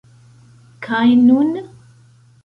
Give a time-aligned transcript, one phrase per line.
[0.85, 1.51] Kaj nun?